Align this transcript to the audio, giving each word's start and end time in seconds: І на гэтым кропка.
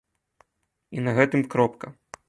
І 0.97 1.05
на 1.09 1.15
гэтым 1.21 1.41
кропка. 1.55 1.87